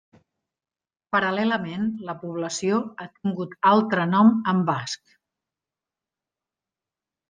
[1.15, 5.17] Paral·lelament la població ha tingut altre nom en basc.